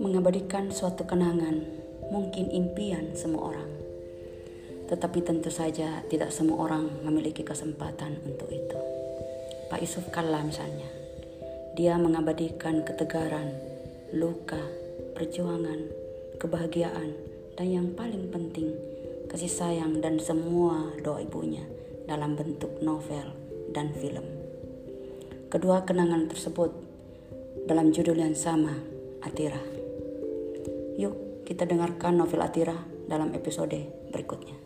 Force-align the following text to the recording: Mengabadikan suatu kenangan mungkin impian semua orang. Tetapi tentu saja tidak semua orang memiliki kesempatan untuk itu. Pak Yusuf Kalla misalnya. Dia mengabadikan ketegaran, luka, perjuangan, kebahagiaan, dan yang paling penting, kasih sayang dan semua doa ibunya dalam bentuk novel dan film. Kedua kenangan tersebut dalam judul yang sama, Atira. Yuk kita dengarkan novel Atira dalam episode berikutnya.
Mengabadikan 0.00 0.72
suatu 0.72 1.04
kenangan 1.04 1.60
mungkin 2.08 2.48
impian 2.48 3.12
semua 3.12 3.52
orang. 3.52 3.68
Tetapi 4.88 5.20
tentu 5.20 5.52
saja 5.52 6.00
tidak 6.08 6.32
semua 6.32 6.64
orang 6.64 6.88
memiliki 7.04 7.44
kesempatan 7.44 8.16
untuk 8.24 8.48
itu. 8.48 8.80
Pak 9.68 9.76
Yusuf 9.76 10.08
Kalla 10.08 10.40
misalnya. 10.40 10.88
Dia 11.76 12.00
mengabadikan 12.00 12.80
ketegaran, 12.80 13.52
luka, 14.16 14.64
perjuangan, 15.12 15.84
kebahagiaan, 16.40 17.12
dan 17.60 17.68
yang 17.68 17.92
paling 17.92 18.32
penting, 18.32 18.72
kasih 19.28 19.52
sayang 19.52 20.00
dan 20.00 20.16
semua 20.16 20.96
doa 21.04 21.20
ibunya 21.20 21.68
dalam 22.08 22.40
bentuk 22.40 22.80
novel 22.80 23.36
dan 23.76 23.92
film. 23.92 24.24
Kedua 25.52 25.84
kenangan 25.84 26.24
tersebut 26.32 26.72
dalam 27.68 27.92
judul 27.92 28.16
yang 28.16 28.32
sama, 28.32 28.80
Atira. 29.20 29.79
Yuk 31.00 31.48
kita 31.48 31.64
dengarkan 31.64 32.20
novel 32.20 32.44
Atira 32.44 32.76
dalam 33.08 33.32
episode 33.32 33.80
berikutnya. 34.12 34.60